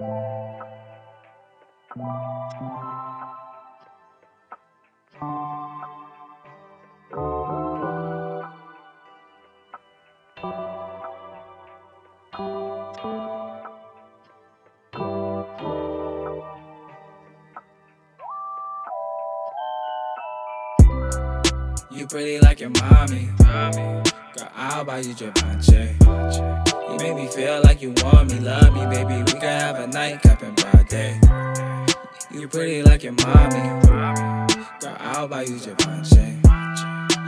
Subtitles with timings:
[0.00, 0.06] You
[22.06, 23.30] pretty like your mommy.
[23.38, 26.47] Girl, I'll buy you Givenchy.
[27.38, 29.22] Feel like you want me, love me, baby.
[29.22, 31.20] We can have a nightcap in broad day.
[32.32, 33.86] You pretty like your mommy.
[34.80, 36.40] Girl, I'll buy you Givenchy.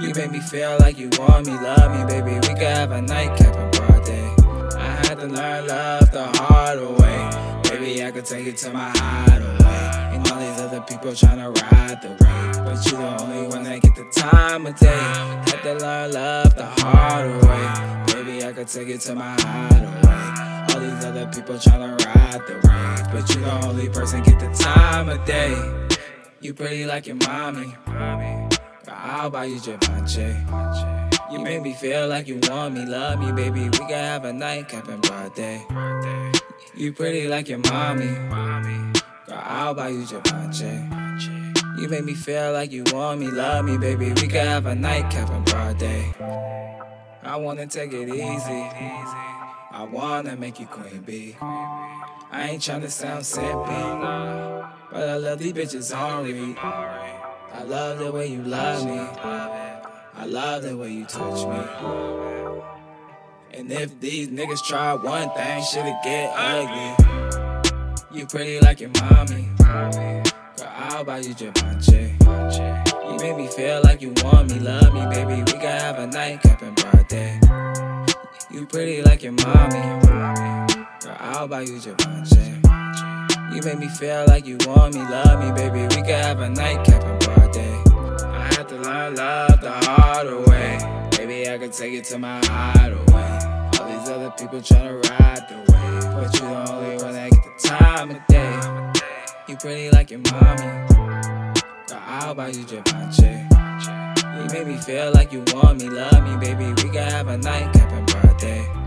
[0.01, 2.35] You make me feel like you want me, love me, baby.
[2.35, 4.35] We can have a nightcap in broad day.
[4.75, 7.71] I had to learn love the hard way.
[7.71, 10.17] Baby, I could take it to my hideaway.
[10.17, 12.65] And all these other people tryna ride the wave.
[12.65, 14.89] But you the only one that get the time of day.
[14.89, 17.40] Had to learn love the hard way.
[18.61, 20.75] Could take it to my hideaway.
[20.75, 23.11] All these other people tryna ride the wave.
[23.11, 25.57] But you the only person get the time of day.
[26.43, 27.75] You pretty like your mommy.
[27.87, 28.51] Girl,
[28.87, 30.37] I'll buy you Givenchy.
[31.33, 33.63] You make me feel like you want me, love me, baby.
[33.63, 35.65] We can have a nightcap in broad day.
[36.77, 38.09] You pretty like your mommy.
[39.27, 40.85] Girl, I'll buy you Givenchy.
[41.81, 44.13] You make me feel like you want me, love me, baby.
[44.13, 46.13] We can have a nightcap in broad day.
[47.23, 48.63] I wanna take it easy.
[49.73, 51.37] I wanna make you queen bee.
[51.41, 55.93] I ain't tryna sound simpy, but I love these bitches
[56.25, 56.57] read.
[56.59, 58.99] I love the way you love me.
[58.99, 62.63] I love the way you touch me.
[63.53, 68.19] And if these niggas try one thing, shit'll get ugly.
[68.19, 69.49] You pretty like your mommy.
[70.61, 72.13] Girl, I'll buy you Givenchy.
[72.21, 75.43] You make me feel like you want me, love me, baby.
[75.43, 77.41] We can have a nightcap in broad day.
[78.51, 79.81] You pretty like your mommy.
[80.07, 82.61] Girl, I'll buy you Givenchy.
[83.55, 85.81] You make me feel like you want me, love me, baby.
[85.97, 87.83] We can have a nightcap in broad day.
[88.27, 91.09] I had to learn love the hard way.
[91.17, 93.39] Maybe I could take it to my hideaway.
[93.81, 97.45] All these other people tryna ride the wave, but you the only one that get
[97.45, 98.50] the time of day.
[99.51, 100.63] You pretty like your mommy.
[101.89, 103.49] Girl, I'll buy you Givenchy.
[104.23, 106.67] You make me feel like you want me, love me, baby.
[106.69, 108.80] We can have a nightcap and birthday.